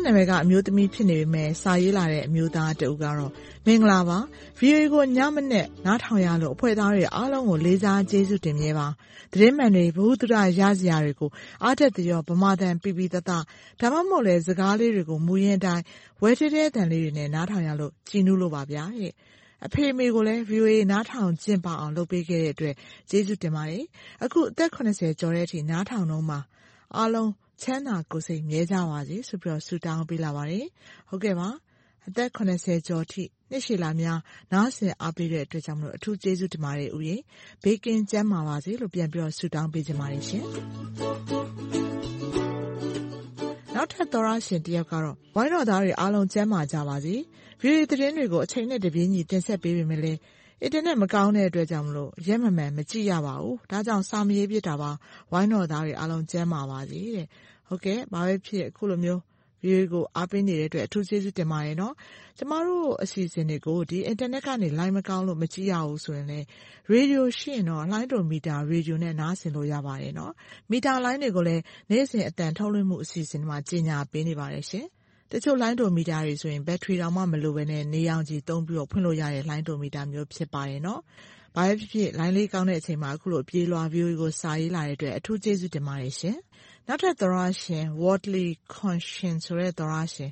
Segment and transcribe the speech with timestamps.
[0.00, 3.32] ကောင့်နာမည်က အမျိုးသမီးဖြစ်နေပေမယ့် စာရေးလာတဲ့အမျိုးသားတဦးကတော့
[3.66, 4.18] မင်္ဂလာပါ။
[4.58, 8.86] VOA ကို ညမနက် နားထောင်ရလို့ အဖွဲ့သားတွေအားလုံးကို လေးစားကျေးဇူးတင်မြဲပါ။
[9.32, 11.30] သတင်းမှန်တွေ၊ဗဟုသုတရစရာတွေကို
[11.64, 13.38] အားတက်သရော ဗမာသံပီပီသသ ဒါ
[13.92, 15.84] မှမဟုတ်လဲစကားလေးတွေကို မူရင်းအတိုင်း
[16.22, 18.84] ဝဲထဲထဲအသံလေးတွေနဲ့ နားထောင်ရလို့ ကြည်နူးလို့ပါဗျာ။
[19.66, 22.74] အဖေအမေကိုလည်း VOA နားထောင်ကျင့်ပါအောင် လုပ်ပေးခဲ့တဲ့အတွက်
[23.10, 23.84] ကျေးဇူးတင်ပါတယ်။
[24.24, 24.70] အခု အသက်
[25.20, 26.38] ကျော်တဲ့အထိ နားထောင်တုန်းပါ။
[26.96, 27.30] အားလုံး
[27.62, 30.66] ချမ်းသာကိုယ်စိတ်မြဲကြပါစေဆိုပြီးဆုတောင်းပေးလာပါတယ်။
[31.08, 31.48] ဟုတ်ကဲ့ပါ။
[32.08, 34.18] အသက်ကျော်အထိနှစ်ရှည်လများ
[34.52, 37.16] နားဆင်အားပေးတဲ့အတွက်ကြောင့်အထူးကျေးဇူးတင်ပါတယ်ဦးရေ။
[37.62, 40.44] ဘေးကင်းကျန်းမာပါစေလို့ပြန်ပြီးတော့ဆုတောင်းပေးချင်ပါတယ်ရှင်။
[43.74, 47.14] နောက်ထပ်သောတရှင်တယောက်ကတော့ဝိုင်းတော်သားတွေအားလုံးကျန်းမာကြပါစေ။
[47.62, 50.18] VOA သတင်းတွေကိုအချိန်နဲ့တပြေးညီတင်ဆက်ပေးပေမယ့်လည်း
[50.62, 51.88] အင်တာနက်မကောင်းတဲ့အတွက်ကြောင့်
[52.26, 54.90] ရက်မမှန်မကြည့်ရပါဘူး။ဒါကြောင့်စာမရေးဖြစ်တာပါ။
[55.32, 57.26] ဝိုင်းတော်သားတွေအားလုံးကျန်းမာပါစေတဲ့။
[57.68, 59.20] ဟုတ်ကဲ့ဘာပဲဖြစ်ဖြစ်အခုလိုမျိုး
[59.64, 61.94] VOA ကိုအားပေးနေတဲ့အတွက်အထူးကျေးဇူးတင်ပါတယ်နော်။
[62.38, 66.46] ကျမတို့အစီအစဉ်တွေကိုအင်တာနက်ကနေလိုင်းမကောင်းလို့မကြည့်ရဘူးဆိုရင်လည်း
[66.90, 70.32] ရေဒီယိုရှိရင်တော့လှိုင်းတော်မီတာရေဒီယိုနဲ့နားဆင်လို့ရပါတယ်နော်။
[70.70, 74.86] မီတာလိုင်းတွေကိုလည်းနေ့စဉ်အသံထုတ်လွှင့်မှုအစီအစဉ်တွေမှာကြေညာပေးနေပါတယ်ရှင်။
[75.32, 81.00] တချို့လှိုင်းတော်မီတာတွေဆိုရင် ဘက်ထရီတောင်မှမလိုဘဲနဲ့နေရောင်ခြည်သုံးပြီးဖွင့်လို့ရတဲ့လှိုင်းတော်မီတာမျိုးဖြစ်ပါတယ်နော်။
[81.56, 86.36] ဘာပဲဖြစ်ဖြစ်လိုင်းလေးကောင်းတဲ့အချိန်မှာအခုလိုအပြေးအလွှာ VOA ကိုစာရေးလာတဲ့အတွက်အထူးကျေးဇူးတင်ပါတယ်ရှင်။
[86.86, 88.46] နောက်ထပ်သောတရှင် Worldly
[88.76, 90.30] Conscious ဆိုတဲ့သောတရှင်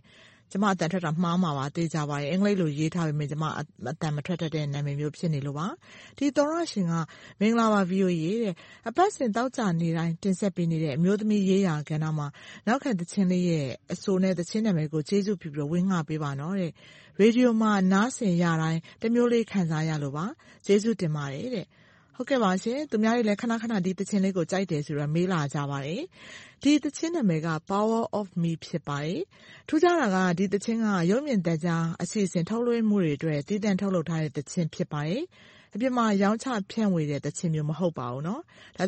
[0.50, 5.66] ကျမအသံထွက်တာမှားမှာပါသေချာပါတယ်။အင်္ဂလိပ်လိုရေးထားပေမယ့်ကျမအသံမထွက်တတ်တဲ့နာမည်မျိုးဖြစ်နေလို့ပါ။
[6.18, 6.94] ဒီသောတရှင်က
[7.40, 8.54] မင်္ဂလာပါ VOA တဲ့
[8.88, 12.26] အပတ်စဉ်သောကြာနေ့တိုင်းတင်ဆက်ပေးနေတဲ့အမျိုးသမီးရေးရာကဏ္ဍမှာ
[12.66, 16.72] နောက်ခံသီချင်းလေးရဲ့အဆိုနဲ့သီချင်းနာမည်ကိုကျေးဇူးပြုပြီးဝေငှပေးပါနော်တဲ့။
[17.20, 20.24] ရေဒီယိုမှာနားဆင်ရတိုင်းတမျိုးလေးခံစားရလို့ပါ။
[20.66, 21.66] ကျေးဇူးတင်ပါတယ်တဲ့။
[22.20, 26.02] ဟုတ်ကဲ့ပါရှင်။သူများတွေလည်းခဏခဏဒီသီချင်းလေးကိုကြိုက်တယ်ဆိုတော့မေးလာကြပါတယ်။
[26.62, 29.20] ဒီသီချင်းနာမည်က Power of Me ဖြစ်ပါတယ်။
[29.68, 35.22] ထူးခြားတာကဒီသီချင်းကရုပ်မြင်သံကြားအစီအစဉ်ထုတ်လွှင့်မှုတွေအတွက်သီးသန့်ထုတ်လုပ်ထားတဲ့သီချင်းဖြစ်ပါတယ်။
[35.74, 38.34] အပြင်မှာရောင်းချဖြန့်ဝေတဲ့သီချင်းမျိုးမဟုတ်ပါဘူး။ဒါ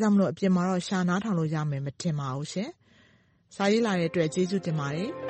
[0.01, 2.71] ကြောင့်မို့အပြင်မှာတော့ရှာနားထောင်လို့ရမယ်မထင်ပါဘူးရှင်။
[3.57, 5.11] စာရေးလာတဲ့အတွက်ကျေးဇူးတင်ပါတယ်။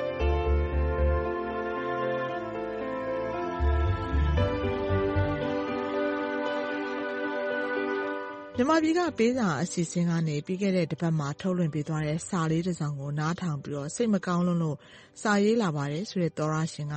[8.61, 14.77] မြန်မာပြည်ကပေးစာအစီအစဉ်ကနေ ပြီးခဲ့တဲ့တပတ်မှာ ထုတ်လွှင့်ပေးသွားတဲ့ စာလေးတစောင်ကို နားထောင်ပြီး စိတ်မကောင်းလွန်းလို့
[15.21, 16.95] စာရေးလာပါတယ်ဆိုတဲ့ သောတရှင်က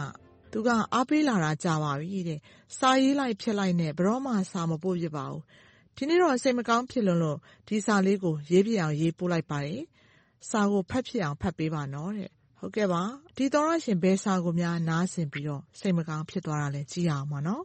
[0.53, 2.41] သူက အားပေးလာတာ ကြာပါပြီတဲ့။
[2.78, 5.42] စာရေးလိုက်ဖြတ်လိုက်နဲ့ ဘယ်တော့မှ စာမပို့ဖြစ်ပါဘူး။
[5.97, 7.38] ဒီနေ့တော့ စိတ်မကောင်းဖြစ်လွန်းလို့
[7.69, 9.82] ဒီစာလေးကို ရေးဖြစ်အောင် ရေးပို့လိုက်ပါတယ်။
[10.50, 13.03] စာကို ဖတ်ဖြစ်အောင် ဖတ်ပေးပါနော်တဲ့။ဟုတ်ကဲ့ပါ။
[13.36, 17.64] ဒီသောတရှင် ဘယ်စာကိုများ နားဆင်ပြီး စိတ်မကောင်းဖြစ်သွားတာလဲ ကြည့်ရအောင်ပါနော်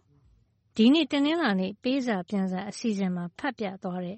[0.75, 4.18] ဒီနေ့ တနင်္လာနေ့ ပေးစာပြန်စာ အစီအစဉ်မှာ ဖတ်ပြသွားတဲ့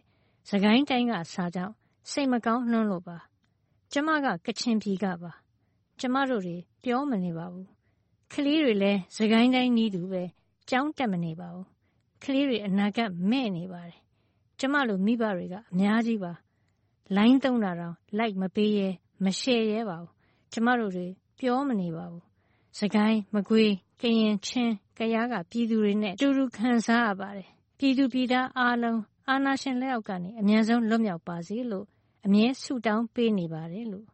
[0.50, 1.74] စစ်ကိုင်းတိုင်းကစာကြောင့်
[2.12, 3.18] စိတ်မကောင်းလွန်းလို့ပါ။
[3.92, 5.32] ကျမက ကချင်ပြည်ကပါ။
[6.00, 7.68] ကျမတို့တွေ ပြောမနေပါဘူး။
[8.34, 10.24] ကလေးတွေလည်း စစ်ကိုင်းတိုင်းနည်းတူပဲ
[10.70, 11.66] ကျောင်းတက်မနေပါဘူး။
[12.24, 13.98] ကလေးတွေ အနာဂတ်မဲ့နေပါတယ်။
[14.60, 16.34] ကျမလို မိဘတွေက အများကြီးပါ။
[17.16, 18.88] လိုင်းသုံးတာတောင်လိုက်မပေးရဲ၊
[19.24, 20.12] မရှယ်ရဲပါဘူး။
[20.52, 21.08] ကျမတို့တွေ
[21.40, 22.24] ပြောမနေပါဘူး။
[22.78, 23.70] စစ်ကိုင်း၊မကွေး၊
[24.02, 27.48] ကရင်၊ချင်း၊ကယားကပြည်သူတွေနဲ့အတူတူခံစားရပါတယ်။
[27.78, 31.86] ပြည်သူပြည်သားအားလုံးအာဏာရှင်လက်အောက်ကနေအမြန်ဆုံးလွတ်မြောက်ပါစေလို့
[32.26, 34.08] အမြဲဆုတောင်းပေးနေပါတယ်လို့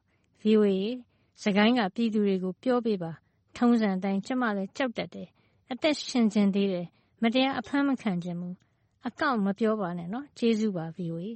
[0.43, 0.71] VOA
[1.41, 3.11] စစ်ကိုင်းကပြည်သူတွေကိုပြောပေးပါ။
[3.57, 5.27] ထုံးစံအတိုင်းကျမလည်းကြောက်တတ်တယ်။
[5.71, 6.85] အသက်ရှင်ချင်သေးတယ်။
[7.23, 8.55] မတရားအဖမ်းမခံချင်ဘူး။
[9.07, 11.27] အကောင့်မပြောပါနဲ့နော်။ကျေးဇူးပါ VOA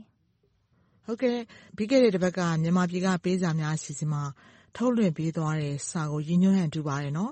[1.06, 1.38] ။ဟုတ်ကဲ့။
[1.76, 4.24] ပြီးခဲ့တဲ့တပတ်ကမြန်မာပြည်ကပေးစာများအစီအစဉ်မှာ
[4.76, 7.32] ထုတ်လွှင့်ပေးသွားတဲ့စာကိုရည်ညွှန်းဟန်တူပါတယ်နော်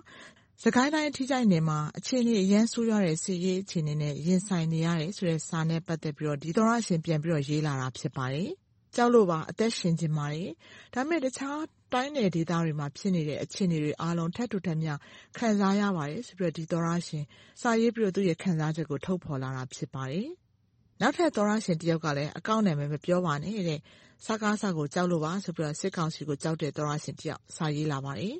[0.64, 7.20] စစ်ကိုင်းတိုင်းအထီးကျိုက်နယ်မှာ အခြေအနေအရမ်းဆိုးရွားတဲ့ စစ်ရေးအခြေအနေနဲ့ ရင်ဆိုင်နေရတယ်ဆိုတဲ့စာနဲ့ ပတ်သက်ပြီး ဒီသောတရှင်ပြန်
[7.50, 8.50] ရေးလာတာ ဖြစ်ပါတယ်။
[8.96, 10.50] ကြောက်လို့ပါ အသက်ရှင်ချင်ပါတယ်။
[10.94, 11.60] ဒါပေမဲ့ တခြား
[11.94, 14.94] တိုင်းနယ်ဒေသတွေမှာ ဖြစ်နေတဲ့ အခြေအနေတွေအားလုံး ထပ်တူထပ်မျှ
[15.38, 17.24] ခံစားရပါတယ်ဆိုပြီး ဒီသောတရှင်
[17.62, 20.28] စာရေးပြီး သူ့ရဲ့ခံစားချက်ကို ထုတ်ဖော်လာတာ ဖြစ်ပါတယ်။
[21.02, 23.80] နောက်ထပ်သောတရှင်တယောက်ကလည်း အကောင့်နာမည်မပြောပါနဲ့တဲ့။
[24.26, 28.36] စကစကို ကြောက်လို့ပါဆိုပြီး စစ်ကောင်စီကို ကြောက်တဲ့ သောတရှင်တယောက် စာရေးလာပါတယ်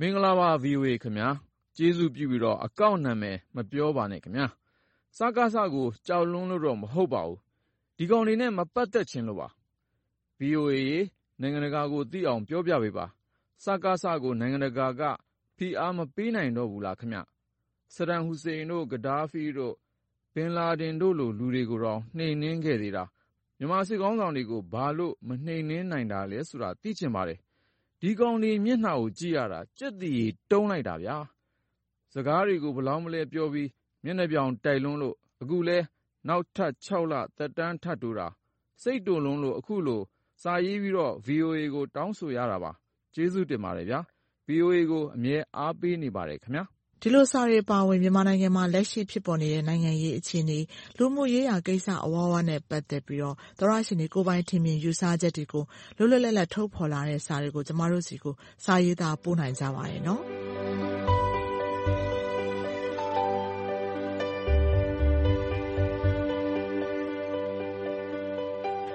[0.00, 1.28] မင်္ဂလာပါ VOA ခင်ဗျာ။
[1.76, 4.46] ကျေးဇူးပြုပြီးတော့ အကောင့်နာမည် မပြောပါနဲ့ခင်ဗျာ။
[5.16, 7.38] စကစကို ကြောက်လွန်းလို့တော့ မဟုတ်ပါဘူး။
[7.96, 9.48] ဒီကောင်တွေနဲ့ မပတ်သက်ချင်လို့ပါ။
[10.40, 11.00] VOA ရေ
[11.40, 13.06] နိုင်ငံတကာကိုသိအောင် ပြောပြပေးပါ။
[13.64, 15.02] စကစကို နိုင်ငံတကာက
[15.56, 17.20] ဖိအားမပေးနိုင်တော့ဘူးလားခင်ဗျ။
[17.94, 19.74] ဆဒမ်ဟူစိန်တို့၊ဂဒါဖီတို့၊
[20.34, 23.04] ဘင်လာဒင်တို့လို လူတွေကိုတောင် နှိမ်နင်းခဲ့သေးတာ။
[23.58, 27.40] မြန်မာစစ်ခေါင်းဆောင်တွေကို ဘာလို့ မနှိမ်နင်းနိုင်တာလဲဆိုတာ သိချင်ပါတယ်။
[28.00, 31.16] ဒီကောင်တွေမျက်နှာကိုကြည့်ရတာ ကြက်သီးတုံးလိုက်တာဗျာ။
[32.12, 33.68] စကားတွေကို ဘလောက်မလဲပြောပြီး
[34.04, 35.78] မျက်နှာပြောင်တိုက်လွန်းလို့ အခုလဲ
[36.28, 38.28] နောက်ထပ် ၆ လ သက်တမ်းထပ်တိုးတာ
[38.82, 40.00] စိတ်တိုလွန်းလို့ အခုလို
[40.42, 42.72] စာရေးပြီးတော့ VOA ကို တောင်းဆိုရတာပါ။
[43.14, 44.00] ကျေးဇူးတင်ပါတယ်ဗျာ။
[44.48, 46.64] VOA ကို အမြဲအားပေးနေပါတယ်ခင်ဗျာ။
[47.02, 50.58] ဒီလိုစာတွေအပါအဝင် မြန်မာနိုင်ငံမှာ လက်ရှိဖြစ်ပေါ်နေတဲ့ နိုင်ငံရေးအခြေအနေ၊
[50.98, 53.32] လူမှုရေးရာကိစ္စ အဝဝနဲ့ ပတ်သက်ပြီး သော
[53.70, 55.64] တရှင်တွေ ကိုယ်ပိုင်ထင်မြင်ယူဆချက်တွေကို
[55.96, 58.34] လွတ်လွတ်လပ်လပ် ထုတ်ဖော်လာတဲ့စာတွေကို ကျမတို့ဆီကို
[58.64, 60.22] စာရေးသားပို့နိုင်ကြပါတယ်နော်။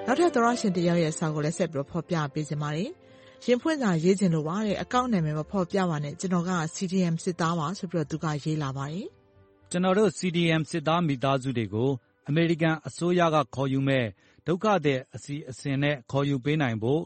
[0.06, 2.90] နောက်ထပ် သောတရှင်တယောက်ရဲ့ စာကိုလည်း ဆက်ပြီး ဖော်ပြပေးချင်ပါတယ်။
[3.46, 9.06] ရင်ဖွင့်စာရေးချင်လို့ပါတဲ့အကောင့်နာမည်မဖော်ပြပါနဲ့ကျနော်က CDM စစ်သားပါဆိုပြီးသူကရေးလာပါတယ်။
[9.70, 11.90] ကျနော်တို့ CDM စစ်သားမိသားစုတွေကို
[12.28, 14.08] အမေရိကန်အစိုးရကခေါ်ယူမယ့်
[14.46, 17.02] ဒုက္ခသည်အစီအစဉ်နဲ့ခေါ်ယူပေးနိုင်ဖို့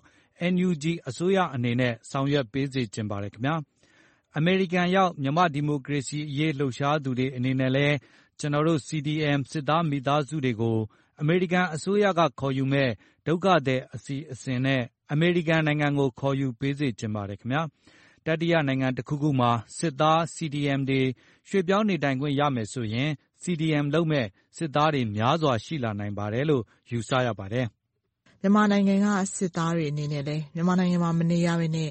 [0.52, 3.54] NUG အစိုးရအနေနဲ့ဆောင်ရွက်ပေးစေချင်ပါတယ်ခင်ဗျာ။
[4.36, 7.96] အမေရိကန်ရောက်မြန်မာ့ဒီမိုကရေစီအရေးလှုပ်ရှားသူတွေအနေနဲ့လည်း
[8.38, 10.78] ကျနော်တို့ CDM စစ်သားမိသားစုတွေကို
[11.20, 12.92] အမေရိကန်အစိုးရကခေါ်ယူမယ့်
[13.26, 14.82] ဒုက္ခသည်အစီအစဉ်နဲ့
[15.12, 17.62] အမေရိကန်နိုင်ငံကို ခေါ်ယူပေးစေချင်ပါတယ်ခင်ဗျာ။
[18.26, 21.00] တတိယနိုင်ငံတခုခုမှာ စစ်သား CDM တွေ
[21.48, 23.10] ရွှေ့ပြောင်းနေထိုင်ခွင့်ရမယ်ဆိုရင်
[23.42, 27.66] CDM လုပ်မယ့် စစ်သားတွေ များစွာရှိလာနိုင်ပါတယ်လို့ ယူဆရပါတယ်။
[28.40, 29.06] မြန်မာနိုင်ငံက
[29.36, 31.90] စစ်သားတွေအနေနဲ့လည်း မြန်မာနိုင်ငံမှာ မနေရဘဲနဲ့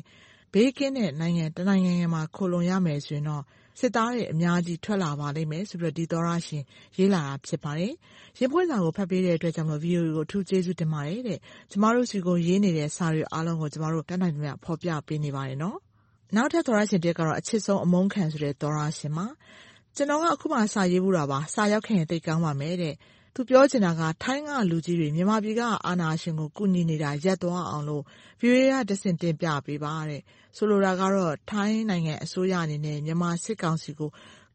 [0.54, 3.44] ဘေးကင်းတဲ့နိုင်ငံတနိုင်ငံမှာ ခိုလှုံရမယ်ဆိုရင်တော့
[3.80, 6.64] စစ်သားတွေ အများကြီး ထွက်လာပါလိမ့်မယ်ဆိုပြီးဒီသောတရှင်
[6.98, 7.94] ရေးလာတာ ဖြစ်ပါတယ်။
[8.40, 11.40] ရင်ဖွင့်စာကို ဖတ်ပေးတဲ့အတွက်ကြောင့် VOA ကို အထူးကျေးဇူးတင်ပါတယ်တဲ့။
[11.72, 15.78] ကျမတို့ဆီကို ရေးနေတဲ့ စာတွေအားလုံးကို ကျမတို့ တတ်နိုင်သမျှ ဖော်ပြပေးနေပါတယ်နော်။
[16.36, 19.26] နောက်ထပ် သောတရှင်တယောက်ကတော့ အချစ်ဆုံးအမုန်းခံဆိုတဲ့ သောတရှင်ပါ။
[19.96, 22.96] ကျနော်က အခုမှ စာရေးဖူးတာပါ။စာရောက်ခဲ့ရင် သိပ်ကောင်းပါမယ်တဲ့။
[23.40, 28.04] သူပြောချင်တာက ထိုင်းကလူကြီးတွေ မြန်မာပြည်က အာဏာရှင်ကို ကူညီနေတာ ရပ်သွားအောင်လို့
[28.42, 30.22] VOA ကတဆင့် တင်ပြပေးပါတဲ့။
[30.56, 34.10] ဆိုလိုတာကတော့ ထိုင်းနိုင်ငံအစိုးရအနေနဲ့ မြန်မာစစ်ကောင်စီကို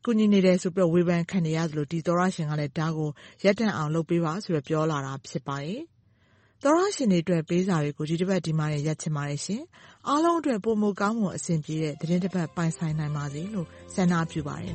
[0.04, 3.10] ကူညီနေတယ်ဆိုပြီး ဝေဖန်ခံနေရသလို ဒီသောတရှင်ကလည်း ဒါကို
[3.44, 5.80] ရပ်တန့်အောင် လုပ်ပေးပါဆိုပြီး ပြောလာတာ ဖြစ်ပါတယ်။
[6.62, 9.62] သောတရှင်တွေအတွက် ပေးစာတွေကို ဒီတပတ် ဒီမှာတင် ရပ်ချင်ပါတယ်ရှင်။
[10.08, 14.74] အားလုံးအတွက် ပိုမိုကောင်းမွန်အဆင်ပြေတဲ့ သီတင်းတပတ် ပိုင်ဆိုင်နိုင်ပါစေလို့ ဆန္ဒပြုပါတယ်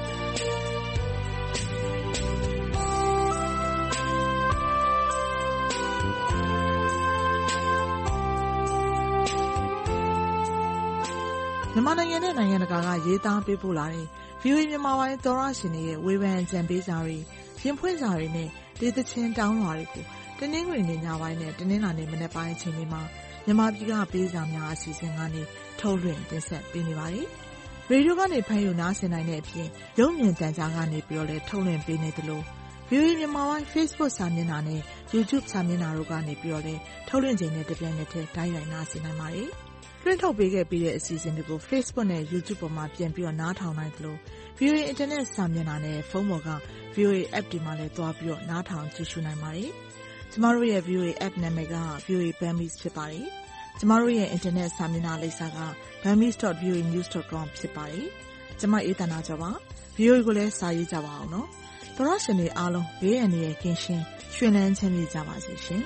[11.73, 14.05] မြန်မာနိုင်ငံနဲ့ နိုင်ငံတကာက ရေးသားပေးပို့လာတဲ့
[14.41, 17.17] VOA မြန်မာပိုင်း သောတရှင်တွေရဲ့ ဝေဖန်အကြံပေးစာတွေ၊
[17.61, 18.49] ရင်ဖွင့်စာတွေနဲ့
[18.79, 20.05] ဒေသချင်းတောင်းလွှာတွေကို
[20.39, 23.01] တနင်္ဂနွေနေ့ ညပိုင်းနဲ့ တနင်္လာနေ့ မနက်ပိုင်း အချိန်တွေမှာ
[23.45, 25.41] မြန်မာပြည်က ပေးစာများ အစီအစဉ်ကနေ
[25.79, 27.27] ထုတ်လွှင့်တင်ဆက်ပေးနေပါတယ်။
[27.89, 29.67] ရေဒီယိုကနေ ဖမ်းယူနားဆင်နိုင်တဲ့အပြင်
[29.99, 30.99] ရုပ်မြင်သံကြားကနေ
[31.29, 32.41] လည်း ထုတ်လွှင့်ပေးနေသလို
[32.89, 34.81] VOA မြန်မာပိုင်း Facebook စာမျက်နှာနဲ့
[35.13, 36.33] YouTube စာမျက်နှာတို့ကနေ
[36.65, 39.51] လည်း ထုတ်လွှင့်ချိန်နဲ့ တပြိုင်နက်တည်း တိုက်ရိုက်နားဆင်နိုင်ပါတယ်။
[40.03, 44.15] လွှင့်ထုတ်ပေးခဲ့ပြီးတဲ့အစီအစဉ်တွေကို Facebook နဲ့ YouTube ပေါ်မှာ ပြန်ပြီးနားထောင်နိုင်သလို
[44.59, 46.49] VOA အင်တာနက်စာမျက်နှာနဲ့ ဖုန်းပေါ်က
[46.95, 49.69] VOA App တွေမှာလည်း သွားပြီးနားထောင်ကြည့်ရှုနိုင်ပါတယ်။
[50.31, 53.25] ကျမတို့ရဲ့ VOA App နာမည်က VOA Burmese ဖြစ်ပါတယ်။
[53.79, 55.59] ကျမတို့ရဲ့ အင်တာနက်စာမျက်နှာလိပ်စာက
[56.03, 58.07] burmese.voanews.com ဖြစ်ပါတယ်။
[58.59, 59.51] ကျမ အေးသန္တာကျော်ပါ။
[59.97, 61.47] VOA ကိုလည်း စာရေးကြပါအောင်နော်။
[61.95, 64.03] သောတရှင်တွေအားလုံး ဘေးအန္တရာယ်ကင်းရှင်း၊
[64.35, 65.81] ရွှင်လန်းချမ်းမြေ့ကြပါစေရှင်